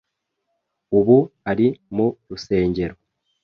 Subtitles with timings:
[0.97, 1.17] Ubu
[1.51, 2.95] ari mu rusengero.